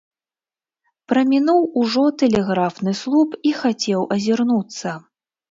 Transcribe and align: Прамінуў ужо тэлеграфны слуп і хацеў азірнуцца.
Прамінуў 1.11 1.61
ужо 1.81 2.05
тэлеграфны 2.23 2.91
слуп 3.01 3.37
і 3.51 3.53
хацеў 3.61 4.09
азірнуцца. 4.19 4.97